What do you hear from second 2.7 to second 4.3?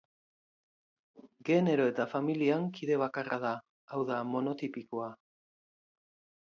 kide bakarra da, hau da,